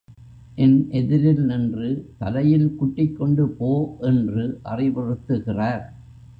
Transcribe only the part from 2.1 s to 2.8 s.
தலையில்